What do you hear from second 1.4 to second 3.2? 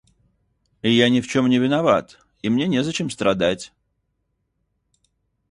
не виноват, и мне не зачем